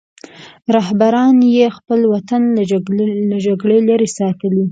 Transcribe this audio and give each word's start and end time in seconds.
رهبرانو 0.75 1.45
یې 1.57 1.67
خپل 1.77 1.99
وطن 2.13 2.41
له 3.31 3.35
جګړې 3.45 3.77
لرې 3.89 4.09
ساتلی. 4.17 4.59